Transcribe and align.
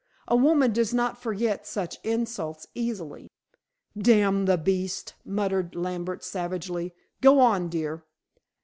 A 0.27 0.35
woman 0.35 0.73
does 0.73 0.95
not 0.95 1.21
forget 1.21 1.67
such 1.67 1.99
insults 2.03 2.65
easily." 2.73 3.29
"Damn 3.95 4.45
the 4.45 4.57
beast!" 4.57 5.13
muttered 5.23 5.75
Lambert 5.75 6.23
savagely. 6.23 6.95
"Go 7.21 7.39
on, 7.39 7.69
dear." 7.69 8.03